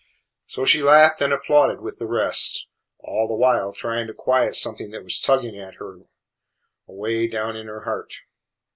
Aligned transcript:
So 0.47 0.65
she 0.65 0.81
laughed 0.81 1.21
and 1.21 1.31
applauded 1.31 1.79
with 1.79 1.99
the 1.99 2.07
rest, 2.07 2.65
all 3.01 3.27
the 3.27 3.35
while 3.35 3.71
trying 3.71 4.07
to 4.07 4.15
quiet 4.15 4.55
something 4.55 4.89
that 4.89 5.03
was 5.03 5.19
tugging 5.19 5.55
at 5.59 5.75
her 5.75 5.99
away 6.87 7.27
down 7.27 7.55
in 7.55 7.67
her 7.67 7.81
heart. 7.81 8.11